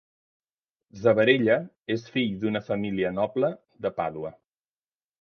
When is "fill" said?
2.17-2.35